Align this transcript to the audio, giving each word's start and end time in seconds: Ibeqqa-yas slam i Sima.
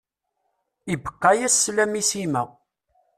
Ibeqqa-yas 0.93 1.55
slam 1.63 1.93
i 2.01 2.03
Sima. 2.09 2.41